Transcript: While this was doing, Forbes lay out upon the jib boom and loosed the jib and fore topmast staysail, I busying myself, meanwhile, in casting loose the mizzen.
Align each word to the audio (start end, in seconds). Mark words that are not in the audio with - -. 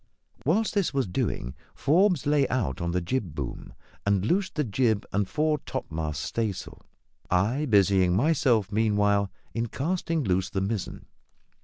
While 0.45 0.63
this 0.73 0.95
was 0.95 1.05
doing, 1.05 1.53
Forbes 1.75 2.25
lay 2.25 2.47
out 2.47 2.79
upon 2.79 2.89
the 2.89 3.01
jib 3.01 3.35
boom 3.35 3.75
and 4.03 4.25
loosed 4.25 4.55
the 4.55 4.63
jib 4.63 5.05
and 5.13 5.29
fore 5.29 5.59
topmast 5.59 6.23
staysail, 6.23 6.81
I 7.29 7.67
busying 7.67 8.15
myself, 8.15 8.71
meanwhile, 8.71 9.29
in 9.53 9.67
casting 9.67 10.23
loose 10.23 10.49
the 10.49 10.59
mizzen. 10.59 11.05